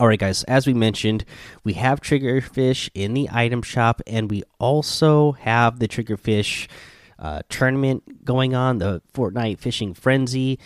All 0.00 0.08
right, 0.08 0.18
guys, 0.18 0.42
as 0.44 0.66
we 0.66 0.74
mentioned, 0.74 1.24
we 1.64 1.74
have 1.74 2.00
Triggerfish 2.00 2.88
in 2.94 3.14
the 3.14 3.28
item 3.30 3.62
shop, 3.62 4.00
and 4.06 4.30
we 4.30 4.42
also 4.58 5.32
have 5.32 5.78
the 5.78 5.88
Triggerfish 5.88 6.68
uh, 7.18 7.42
tournament 7.48 8.24
going 8.24 8.54
on, 8.54 8.78
the 8.78 9.02
Fortnite 9.12 9.58
Fishing 9.58 9.94
Frenzy 9.94 10.58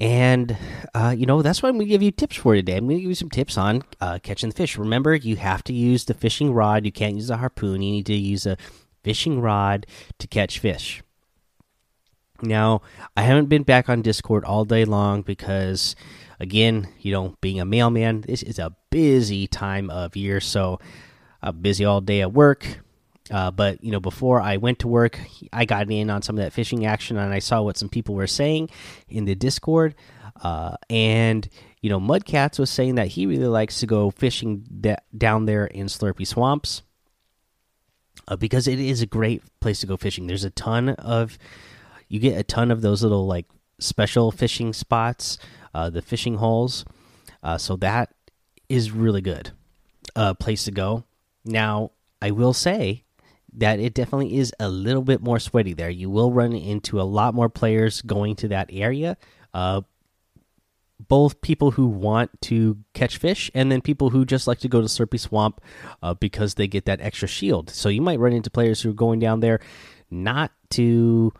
and, 0.00 0.56
uh, 0.94 1.14
you 1.16 1.26
know, 1.26 1.42
that's 1.42 1.62
why 1.62 1.68
I'm 1.68 1.74
going 1.74 1.86
to 1.86 1.90
give 1.90 2.02
you 2.02 2.10
tips 2.10 2.36
for 2.36 2.54
today. 2.54 2.78
I'm 2.78 2.86
going 2.86 2.96
to 2.96 3.02
give 3.02 3.10
you 3.10 3.14
some 3.14 3.28
tips 3.28 3.58
on 3.58 3.82
uh, 4.00 4.18
catching 4.22 4.48
the 4.48 4.56
fish. 4.56 4.78
Remember, 4.78 5.14
you 5.14 5.36
have 5.36 5.62
to 5.64 5.74
use 5.74 6.06
the 6.06 6.14
fishing 6.14 6.54
rod. 6.54 6.86
You 6.86 6.92
can't 6.92 7.16
use 7.16 7.28
a 7.28 7.36
harpoon. 7.36 7.82
You 7.82 7.92
need 7.92 8.06
to 8.06 8.14
use 8.14 8.46
a 8.46 8.56
fishing 9.04 9.40
rod 9.42 9.86
to 10.18 10.26
catch 10.26 10.58
fish. 10.58 11.02
Now, 12.40 12.80
I 13.14 13.22
haven't 13.22 13.50
been 13.50 13.62
back 13.62 13.90
on 13.90 14.00
Discord 14.00 14.44
all 14.44 14.64
day 14.64 14.86
long 14.86 15.20
because, 15.20 15.94
again, 16.40 16.88
you 17.00 17.12
know, 17.12 17.36
being 17.42 17.60
a 17.60 17.66
mailman, 17.66 18.22
this 18.22 18.42
is 18.42 18.58
a 18.58 18.74
busy 18.88 19.46
time 19.46 19.90
of 19.90 20.16
year. 20.16 20.40
So 20.40 20.80
I'm 21.42 21.60
busy 21.60 21.84
all 21.84 22.00
day 22.00 22.22
at 22.22 22.32
work. 22.32 22.80
Uh, 23.30 23.50
but 23.50 23.82
you 23.82 23.92
know, 23.92 24.00
before 24.00 24.40
I 24.40 24.56
went 24.56 24.80
to 24.80 24.88
work, 24.88 25.18
I 25.52 25.64
got 25.64 25.90
in 25.90 26.10
on 26.10 26.22
some 26.22 26.36
of 26.36 26.44
that 26.44 26.52
fishing 26.52 26.84
action, 26.84 27.16
and 27.16 27.32
I 27.32 27.38
saw 27.38 27.62
what 27.62 27.76
some 27.76 27.88
people 27.88 28.14
were 28.14 28.26
saying 28.26 28.70
in 29.08 29.24
the 29.24 29.34
Discord. 29.34 29.94
Uh, 30.42 30.76
and 30.88 31.48
you 31.80 31.90
know, 31.90 32.00
Mudcats 32.00 32.58
was 32.58 32.70
saying 32.70 32.96
that 32.96 33.08
he 33.08 33.26
really 33.26 33.46
likes 33.46 33.80
to 33.80 33.86
go 33.86 34.10
fishing 34.10 34.66
down 35.16 35.46
there 35.46 35.66
in 35.66 35.86
Slurpy 35.86 36.26
Swamps 36.26 36.82
uh, 38.26 38.36
because 38.36 38.66
it 38.66 38.80
is 38.80 39.00
a 39.00 39.06
great 39.06 39.42
place 39.60 39.80
to 39.80 39.86
go 39.86 39.96
fishing. 39.96 40.26
There's 40.26 40.44
a 40.44 40.50
ton 40.50 40.90
of 40.90 41.38
you 42.08 42.18
get 42.18 42.38
a 42.38 42.42
ton 42.42 42.70
of 42.70 42.80
those 42.80 43.02
little 43.02 43.26
like 43.26 43.46
special 43.78 44.32
fishing 44.32 44.72
spots, 44.72 45.38
uh, 45.72 45.88
the 45.88 46.02
fishing 46.02 46.36
holes. 46.36 46.84
Uh, 47.42 47.58
so 47.58 47.76
that 47.76 48.12
is 48.68 48.90
really 48.90 49.20
good 49.20 49.52
place 50.40 50.64
to 50.64 50.72
go. 50.72 51.04
Now, 51.44 51.92
I 52.20 52.32
will 52.32 52.52
say 52.52 53.04
that 53.54 53.80
it 53.80 53.94
definitely 53.94 54.36
is 54.36 54.52
a 54.60 54.68
little 54.68 55.02
bit 55.02 55.20
more 55.20 55.38
sweaty 55.38 55.72
there. 55.72 55.90
You 55.90 56.10
will 56.10 56.32
run 56.32 56.52
into 56.52 57.00
a 57.00 57.02
lot 57.02 57.34
more 57.34 57.48
players 57.48 58.02
going 58.02 58.36
to 58.36 58.48
that 58.48 58.70
area. 58.72 59.16
Uh, 59.52 59.82
both 61.08 61.40
people 61.40 61.72
who 61.72 61.86
want 61.86 62.30
to 62.42 62.76
catch 62.94 63.16
fish 63.16 63.50
and 63.54 63.72
then 63.72 63.80
people 63.80 64.10
who 64.10 64.24
just 64.24 64.46
like 64.46 64.58
to 64.60 64.68
go 64.68 64.80
to 64.80 64.86
Slurpy 64.86 65.18
Swamp 65.18 65.60
uh, 66.02 66.14
because 66.14 66.54
they 66.54 66.68
get 66.68 66.84
that 66.84 67.00
extra 67.00 67.26
shield. 67.26 67.70
So 67.70 67.88
you 67.88 68.02
might 68.02 68.20
run 68.20 68.32
into 68.32 68.50
players 68.50 68.82
who 68.82 68.90
are 68.90 68.94
going 68.94 69.18
down 69.18 69.40
there 69.40 69.60
not 70.10 70.52
to 70.70 71.32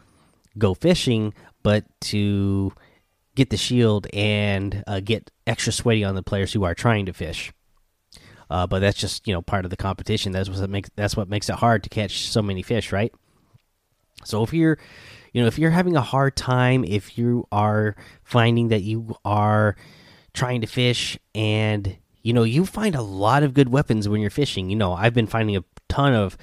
go 0.57 0.75
fishing, 0.75 1.35
but 1.63 1.85
to 2.01 2.73
get 3.35 3.51
the 3.51 3.57
shield 3.57 4.07
and 4.13 4.83
uh, 4.87 5.01
get 5.01 5.31
extra 5.47 5.73
sweaty 5.73 6.05
on 6.05 6.15
the 6.15 6.23
players 6.23 6.53
who 6.53 6.65
are 6.65 6.75
trying 6.75 7.07
to 7.07 7.13
fish. 7.13 7.53
Uh, 8.51 8.67
but 8.67 8.81
that's 8.81 8.99
just 8.99 9.27
you 9.29 9.33
know 9.33 9.41
part 9.41 9.65
of 9.65 9.71
the 9.71 9.77
competition. 9.77 10.33
That's 10.33 10.51
what 10.51 10.69
makes 10.69 10.91
that's 10.97 11.17
what 11.17 11.29
makes 11.29 11.49
it 11.49 11.57
hard 11.57 11.85
to 11.85 11.89
catch 11.89 12.29
so 12.29 12.43
many 12.43 12.63
fish, 12.63 12.93
right? 12.93 13.13
So 14.25 14.43
if 14.43 14.53
you're 14.53 14.79
you 15.33 15.41
know 15.41 15.47
if 15.47 15.59
you're 15.59 15.71
having 15.71 15.97
a 15.97 16.03
hard 16.03 16.37
time, 16.37 16.85
if 16.85 17.17
you 17.17 17.47
are 17.53 17.95
finding 18.25 18.69
that 18.69 18.83
you 18.83 19.17
are 19.25 19.77
trying 20.35 20.61
to 20.61 20.67
fish 20.67 21.19
and 21.35 21.97
you 22.23 22.33
know 22.33 22.43
you 22.43 22.67
find 22.67 22.95
a 22.95 23.03
lot 23.03 23.43
of 23.45 23.55
good 23.55 23.69
weapons 23.69 24.09
when 24.09 24.21
you're 24.21 24.31
fishing. 24.31 24.69
You 24.69 24.77
know 24.77 24.93
I've 24.93 25.15
been 25.15 25.29
finding 25.29 25.57
a 25.57 25.65
ton 25.89 26.15
of 26.15 26.37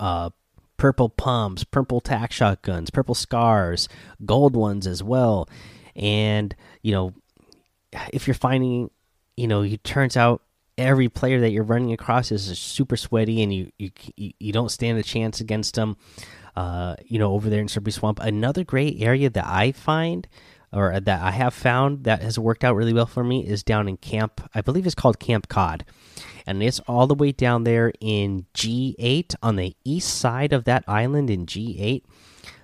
uh, 0.00 0.30
purple 0.76 1.10
pumps, 1.10 1.62
purple 1.62 2.00
tack 2.00 2.32
shotguns, 2.32 2.90
purple 2.90 3.14
scars, 3.14 3.88
gold 4.26 4.56
ones 4.56 4.84
as 4.84 5.00
well. 5.00 5.48
And 5.94 6.56
you 6.82 6.92
know, 6.92 7.14
if 8.12 8.26
you're 8.26 8.34
finding, 8.34 8.90
you 9.36 9.46
know, 9.46 9.62
it 9.62 9.84
turns 9.84 10.16
out 10.16 10.42
every 10.82 11.08
player 11.08 11.40
that 11.40 11.50
you're 11.50 11.64
running 11.64 11.92
across 11.92 12.30
is 12.30 12.58
super 12.58 12.96
sweaty, 12.96 13.42
and 13.42 13.52
you 13.52 13.72
you 13.78 13.90
you 14.16 14.52
don't 14.52 14.70
stand 14.70 14.98
a 14.98 15.02
chance 15.02 15.40
against 15.40 15.74
them. 15.74 15.96
Uh, 16.54 16.96
you 17.06 17.18
know, 17.18 17.32
over 17.32 17.48
there 17.48 17.60
in 17.60 17.66
Slurpy 17.66 17.92
Swamp, 17.92 18.20
another 18.20 18.62
great 18.62 19.00
area 19.00 19.30
that 19.30 19.46
I 19.46 19.72
find 19.72 20.28
or 20.72 20.98
that 21.00 21.22
I 21.22 21.30
have 21.32 21.52
found 21.52 22.04
that 22.04 22.22
has 22.22 22.38
worked 22.38 22.64
out 22.64 22.76
really 22.76 22.92
well 22.92 23.06
for 23.06 23.22
me 23.22 23.46
is 23.46 23.62
down 23.62 23.88
in 23.88 23.98
Camp. 23.98 24.40
I 24.54 24.62
believe 24.62 24.86
it's 24.86 24.94
called 24.94 25.18
Camp 25.18 25.48
Cod, 25.48 25.84
and 26.46 26.62
it's 26.62 26.80
all 26.80 27.06
the 27.06 27.14
way 27.14 27.32
down 27.32 27.64
there 27.64 27.92
in 28.00 28.46
G8 28.54 29.34
on 29.42 29.56
the 29.56 29.76
east 29.84 30.14
side 30.18 30.52
of 30.52 30.64
that 30.64 30.84
island 30.86 31.28
in 31.28 31.46
G8. 31.46 32.02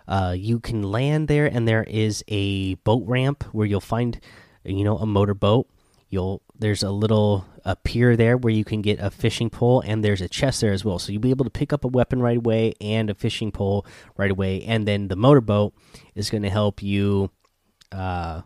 Uh, 0.06 0.34
you 0.36 0.58
can 0.58 0.82
land 0.82 1.28
there, 1.28 1.46
and 1.46 1.68
there 1.68 1.84
is 1.84 2.24
a 2.28 2.74
boat 2.76 3.04
ramp 3.06 3.44
where 3.52 3.66
you'll 3.66 3.80
find, 3.80 4.18
you 4.64 4.84
know, 4.84 4.96
a 4.96 5.06
motorboat. 5.06 5.68
You'll 6.08 6.40
there's 6.58 6.82
a 6.82 6.90
little 6.90 7.44
a 7.68 7.76
pier 7.76 8.16
there 8.16 8.38
where 8.38 8.52
you 8.52 8.64
can 8.64 8.80
get 8.80 8.98
a 8.98 9.10
fishing 9.10 9.50
pole, 9.50 9.82
and 9.84 10.02
there's 10.02 10.22
a 10.22 10.28
chest 10.28 10.62
there 10.62 10.72
as 10.72 10.86
well. 10.86 10.98
So 10.98 11.12
you'll 11.12 11.20
be 11.20 11.28
able 11.28 11.44
to 11.44 11.50
pick 11.50 11.70
up 11.70 11.84
a 11.84 11.88
weapon 11.88 12.22
right 12.22 12.38
away 12.38 12.72
and 12.80 13.10
a 13.10 13.14
fishing 13.14 13.52
pole 13.52 13.84
right 14.16 14.30
away. 14.30 14.62
And 14.62 14.88
then 14.88 15.08
the 15.08 15.16
motorboat 15.16 15.74
is 16.14 16.30
going 16.30 16.44
to 16.44 16.50
help 16.50 16.82
you 16.82 17.30
uh, 17.92 18.40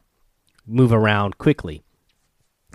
move 0.66 0.92
around 0.92 1.38
quickly. 1.38 1.84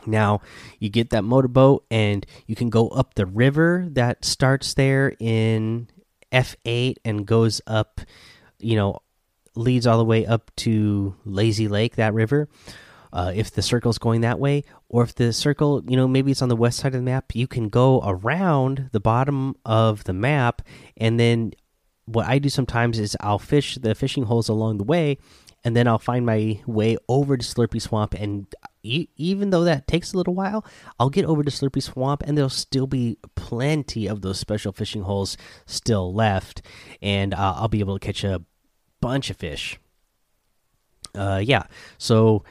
Now 0.06 0.39
you 0.80 0.88
get 0.88 1.10
that 1.10 1.25
motorboat, 1.25 1.86
and 1.92 2.25
you 2.46 2.56
can 2.56 2.70
go 2.70 2.88
up 2.88 3.16
the 3.16 3.25
river 3.25 3.86
that 3.92 4.24
starts 4.24 4.74
there 4.74 5.13
in 5.20 5.89
F8 6.32 6.96
and 7.04 7.25
goes 7.25 7.60
up, 7.68 8.00
you 8.58 8.77
know, 8.77 9.00
leads 9.54 9.86
all 9.86 9.98
the 9.98 10.06
way 10.06 10.25
up 10.25 10.50
to 10.58 11.13
Lazy 11.25 11.68
Lake, 11.68 11.98
that 11.98 12.13
river. 12.13 12.48
Uh, 13.14 13.32
if 13.34 13.52
the 13.52 13.62
circle's 13.62 13.98
going 13.98 14.22
that 14.22 14.40
way, 14.40 14.64
or 14.90 15.04
if 15.04 15.16
the 15.16 15.32
circle, 15.34 15.84
you 15.88 15.96
know, 15.96 16.08
maybe 16.08 16.32
it's 16.32 16.42
on 16.42 16.50
the 16.50 16.56
west 16.56 16.80
side 16.80 16.94
of 16.94 17.00
the 17.00 17.02
map, 17.02 17.36
you 17.36 17.48
can 17.48 17.70
go 17.70 18.02
around 18.06 18.90
the 18.92 19.00
bottom 19.00 19.56
of 19.66 20.04
the 20.04 20.14
map. 20.14 20.62
And 20.98 21.20
then 21.20 21.54
what 22.06 22.28
I 22.28 22.40
do 22.40 22.50
sometimes 22.50 23.00
is 23.00 23.18
I'll 23.20 23.40
fish 23.40 23.76
the 23.76 23.96
fishing 23.96 24.24
holes 24.24 24.50
along 24.50 24.78
the 24.78 24.84
way, 24.84 25.18
and 25.64 25.76
then 25.76 25.88
I'll 25.88 26.00
find 26.00 26.26
my 26.26 26.62
way 26.66 26.98
over 27.10 27.38
to 27.38 27.46
Slurpy 27.46 27.82
Swamp. 27.82 28.14
And 28.14 28.48
e 28.84 29.08
even 29.18 29.50
though 29.50 29.64
that 29.64 29.88
takes 29.88 30.14
a 30.14 30.18
little 30.18 30.36
while, 30.36 30.66
I'll 31.00 31.10
get 31.10 31.26
over 31.26 31.44
to 31.44 31.52
Slurpy 31.52 31.84
Swamp, 31.84 32.24
and 32.26 32.38
there'll 32.38 32.50
still 32.50 32.88
be 32.88 33.18
plenty 33.36 34.08
of 34.08 34.22
those 34.22 34.40
special 34.40 34.72
fishing 34.72 35.02
holes 35.02 35.36
still 35.66 36.14
left, 36.14 36.62
and 37.02 37.34
uh, 37.34 37.56
I'll 37.58 37.68
be 37.68 37.80
able 37.80 38.00
to 38.00 38.06
catch 38.06 38.24
a 38.24 38.42
bunch 39.02 39.30
of 39.30 39.38
fish. 39.38 39.80
Uh, 41.14 41.42
yeah, 41.44 41.64
so 41.98 42.44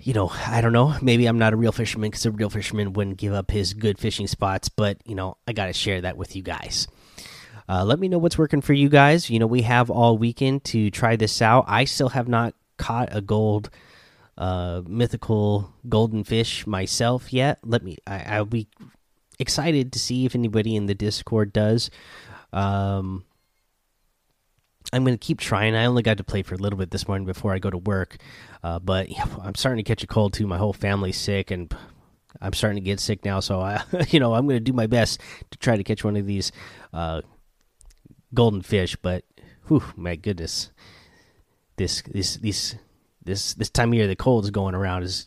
you 0.00 0.14
know, 0.14 0.30
I 0.46 0.60
don't 0.60 0.72
know. 0.72 0.94
Maybe 1.02 1.26
I'm 1.26 1.38
not 1.38 1.52
a 1.52 1.56
real 1.56 1.72
fisherman 1.72 2.10
because 2.10 2.26
a 2.26 2.30
real 2.30 2.50
fisherman 2.50 2.92
wouldn't 2.92 3.18
give 3.18 3.32
up 3.32 3.50
his 3.50 3.74
good 3.74 3.98
fishing 3.98 4.26
spots, 4.26 4.68
but 4.68 4.98
you 5.04 5.14
know, 5.14 5.36
I 5.46 5.52
got 5.52 5.66
to 5.66 5.72
share 5.72 6.00
that 6.02 6.16
with 6.16 6.36
you 6.36 6.42
guys. 6.42 6.86
Uh, 7.68 7.84
let 7.84 7.98
me 7.98 8.08
know 8.08 8.18
what's 8.18 8.38
working 8.38 8.60
for 8.60 8.72
you 8.72 8.88
guys. 8.88 9.28
You 9.28 9.38
know, 9.38 9.46
we 9.46 9.62
have 9.62 9.90
all 9.90 10.16
weekend 10.16 10.64
to 10.64 10.90
try 10.90 11.16
this 11.16 11.42
out. 11.42 11.64
I 11.66 11.84
still 11.84 12.10
have 12.10 12.28
not 12.28 12.54
caught 12.76 13.08
a 13.10 13.20
gold, 13.20 13.70
uh, 14.38 14.82
mythical 14.86 15.72
golden 15.88 16.22
fish 16.22 16.66
myself 16.66 17.32
yet. 17.32 17.58
Let 17.64 17.82
me. 17.82 17.98
I, 18.06 18.36
I'll 18.36 18.44
be 18.44 18.68
excited 19.38 19.92
to 19.92 19.98
see 19.98 20.24
if 20.24 20.34
anybody 20.34 20.76
in 20.76 20.86
the 20.86 20.94
Discord 20.94 21.52
does. 21.52 21.90
Um, 22.52 23.24
I'm 24.92 25.04
going 25.04 25.16
to 25.16 25.24
keep 25.24 25.40
trying. 25.40 25.74
I 25.74 25.86
only 25.86 26.02
got 26.02 26.18
to 26.18 26.24
play 26.24 26.42
for 26.42 26.54
a 26.54 26.58
little 26.58 26.78
bit 26.78 26.90
this 26.90 27.08
morning 27.08 27.26
before 27.26 27.52
I 27.52 27.58
go 27.58 27.70
to 27.70 27.78
work, 27.78 28.16
uh, 28.62 28.78
but 28.78 29.08
I'm 29.42 29.54
starting 29.54 29.84
to 29.84 29.88
catch 29.88 30.02
a 30.02 30.06
cold 30.06 30.32
too. 30.32 30.46
My 30.46 30.58
whole 30.58 30.72
family's 30.72 31.16
sick, 31.16 31.50
and 31.50 31.74
I'm 32.40 32.52
starting 32.52 32.76
to 32.76 32.84
get 32.84 33.00
sick 33.00 33.24
now. 33.24 33.40
So 33.40 33.60
I, 33.60 33.82
you 34.08 34.20
know, 34.20 34.34
I'm 34.34 34.46
going 34.46 34.58
to 34.58 34.64
do 34.64 34.72
my 34.72 34.86
best 34.86 35.20
to 35.50 35.58
try 35.58 35.76
to 35.76 35.84
catch 35.84 36.04
one 36.04 36.16
of 36.16 36.26
these 36.26 36.52
uh, 36.92 37.22
golden 38.32 38.62
fish. 38.62 38.96
But, 38.96 39.24
whew, 39.66 39.82
my 39.96 40.16
goodness, 40.16 40.70
this 41.76 42.02
this 42.02 42.36
this 42.36 42.76
this 43.24 43.54
this 43.54 43.70
time 43.70 43.90
of 43.90 43.94
year, 43.94 44.06
the 44.06 44.16
cold 44.16 44.44
is 44.44 44.50
going 44.50 44.74
around 44.74 45.02
is 45.02 45.26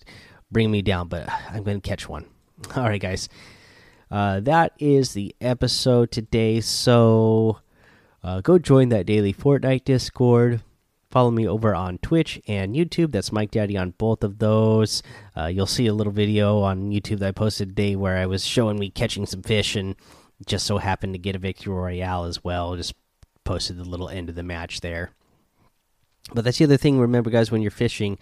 bringing 0.51 0.71
me 0.71 0.81
down. 0.81 1.09
But 1.09 1.29
I'm 1.49 1.63
going 1.63 1.81
to 1.81 1.87
catch 1.87 2.07
one. 2.07 2.25
All 2.75 2.83
right, 2.83 3.01
guys. 3.01 3.27
Uh, 4.11 4.39
that 4.39 4.73
is 4.79 5.13
the 5.13 5.35
episode 5.39 6.11
today. 6.11 6.61
So 6.61 7.59
uh, 8.23 8.41
go 8.41 8.57
join 8.57 8.89
that 8.89 9.05
daily 9.05 9.33
Fortnite 9.33 9.85
Discord. 9.85 10.61
Follow 11.11 11.31
me 11.31 11.47
over 11.47 11.73
on 11.73 11.97
Twitch 11.97 12.39
and 12.47 12.75
YouTube. 12.75 13.11
That's 13.11 13.31
Mike 13.31 13.49
Daddy 13.51 13.75
on 13.75 13.95
both 13.97 14.23
of 14.23 14.37
those. 14.37 15.01
Uh, 15.35 15.47
you'll 15.47 15.65
see 15.65 15.87
a 15.87 15.93
little 15.93 16.13
video 16.13 16.59
on 16.59 16.91
YouTube 16.91 17.19
that 17.19 17.29
I 17.29 17.31
posted 17.31 17.69
today 17.69 17.95
where 17.95 18.17
I 18.17 18.27
was 18.27 18.45
showing 18.45 18.77
me 18.77 18.91
catching 18.91 19.25
some 19.25 19.41
fish 19.41 19.75
and 19.75 19.95
just 20.45 20.67
so 20.67 20.77
happened 20.77 21.13
to 21.15 21.19
get 21.19 21.35
a 21.35 21.39
victory 21.39 21.73
royale 21.73 22.25
as 22.25 22.43
well. 22.43 22.75
Just 22.75 22.93
posted 23.43 23.77
the 23.77 23.83
little 23.83 24.09
end 24.09 24.29
of 24.29 24.35
the 24.35 24.43
match 24.43 24.81
there. 24.81 25.11
But 26.33 26.45
that's 26.45 26.57
the 26.57 26.65
other 26.65 26.77
thing. 26.77 26.99
Remember, 26.99 27.29
guys, 27.29 27.51
when 27.51 27.61
you're 27.61 27.71
fishing, 27.71 28.17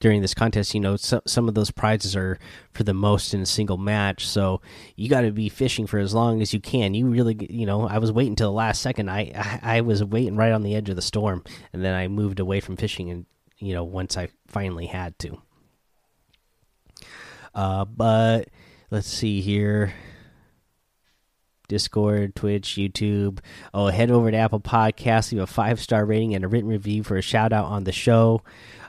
during 0.00 0.22
this 0.22 0.34
contest, 0.34 0.74
you 0.74 0.80
know, 0.80 0.96
so, 0.96 1.20
some 1.26 1.46
of 1.46 1.54
those 1.54 1.70
prizes 1.70 2.16
are 2.16 2.38
for 2.72 2.82
the 2.82 2.94
most 2.94 3.34
in 3.34 3.42
a 3.42 3.46
single 3.46 3.76
match. 3.76 4.26
So 4.26 4.62
you 4.96 5.08
got 5.08 5.20
to 5.20 5.30
be 5.30 5.48
fishing 5.48 5.86
for 5.86 5.98
as 5.98 6.14
long 6.14 6.40
as 6.40 6.54
you 6.54 6.60
can. 6.60 6.94
You 6.94 7.06
really, 7.06 7.36
you 7.50 7.66
know, 7.66 7.86
I 7.86 7.98
was 7.98 8.10
waiting 8.10 8.32
until 8.32 8.48
the 8.48 8.56
last 8.56 8.80
second. 8.80 9.10
I, 9.10 9.32
I, 9.34 9.76
I 9.76 9.80
was 9.82 10.02
waiting 10.02 10.36
right 10.36 10.52
on 10.52 10.62
the 10.62 10.74
edge 10.74 10.88
of 10.88 10.96
the 10.96 11.02
storm, 11.02 11.44
and 11.72 11.84
then 11.84 11.94
I 11.94 12.08
moved 12.08 12.40
away 12.40 12.60
from 12.60 12.76
fishing, 12.76 13.10
and 13.10 13.26
you 13.58 13.74
know, 13.74 13.84
once 13.84 14.16
I 14.16 14.28
finally 14.48 14.86
had 14.86 15.18
to. 15.20 15.42
Uh, 17.54 17.84
but 17.84 18.48
let's 18.90 19.08
see 19.08 19.42
here. 19.42 19.92
Discord, 21.70 22.34
Twitch, 22.34 22.70
YouTube. 22.70 23.38
Oh, 23.72 23.86
head 23.86 24.10
over 24.10 24.28
to 24.30 24.36
Apple 24.36 24.60
Podcasts, 24.60 25.30
leave 25.30 25.40
a 25.40 25.46
five 25.46 25.80
star 25.80 26.04
rating 26.04 26.34
and 26.34 26.44
a 26.44 26.48
written 26.48 26.68
review 26.68 27.04
for 27.04 27.16
a 27.16 27.22
shout 27.22 27.52
out 27.52 27.66
on 27.66 27.84
the 27.84 27.92
show. 27.92 28.42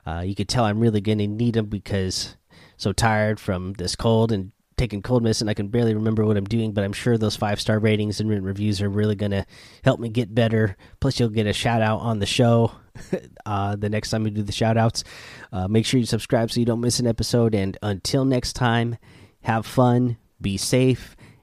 Uh, 0.06 0.24
you 0.26 0.34
could 0.34 0.50
tell 0.50 0.65
I'm 0.65 0.80
really 0.80 1.00
going 1.00 1.20
to 1.20 1.28
need 1.28 1.54
them 1.54 1.67
because 1.67 2.36
so 2.78 2.91
tired 2.91 3.39
from 3.39 3.74
this 3.74 3.96
cold 3.96 4.32
and 4.32 4.52
taking 4.76 5.04
cold 5.04 5.22
medicine. 5.22 5.46
And 5.46 5.52
I 5.52 5.54
can 5.54 5.67
barely 5.67 5.94
remember 5.94 6.26
what 6.26 6.38
I'm 6.38 6.46
doing, 6.46 6.72
but 6.72 6.84
I'm 6.84 6.94
sure 6.94 7.15
those 7.15 7.36
five 7.36 7.62
star 7.62 7.78
ratings 7.78 8.20
and 8.20 8.28
written 8.28 8.44
reviews 8.44 8.82
are 8.82 8.89
really 8.89 9.15
going 9.15 9.32
to 9.32 9.46
help 9.84 10.00
me 10.00 10.10
get 10.10 10.34
better. 10.34 10.76
Plus, 11.00 11.20
you'll 11.20 11.30
get 11.30 11.46
a 11.46 11.54
shout 11.54 11.84
out 11.84 12.00
on 12.00 12.17
the 12.17 12.26
show 12.26 12.72
uh, 13.46 13.76
the 13.76 13.89
next 13.89 14.10
time 14.10 14.24
we 14.24 14.32
do 14.32 14.41
the 14.41 14.52
shout 14.52 14.78
outs. 14.78 15.04
Uh, 15.52 15.67
make 15.67 15.86
sure 15.86 16.00
you 16.00 16.08
subscribe 16.08 16.50
so 16.50 16.60
you 16.60 16.65
don't 16.65 16.82
miss 16.82 17.00
an 17.00 17.06
episode. 17.06 17.54
And 17.54 17.78
until 17.84 18.26
next 18.26 18.54
time, 18.54 18.98
have 19.41 19.67
fun, 19.67 20.17
be 20.41 20.58
safe, 20.58 21.15